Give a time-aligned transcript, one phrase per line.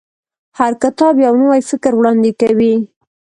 [0.59, 2.75] هر کتاب یو نوی فکر وړاندې کوي.